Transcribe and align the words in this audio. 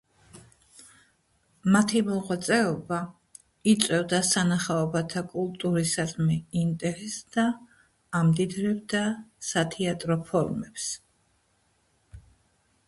მათი 1.73 1.99
მოღვაწეობა 2.05 2.99
იწვევდა 3.73 4.21
სანახაობათა 4.29 5.21
კულტურისადმი 5.33 6.37
ინტერესს 6.61 7.29
და 7.37 7.45
ამდიდრებდა 8.21 9.03
სათეატრო 9.51 10.17
ფორმებს. 10.31 10.89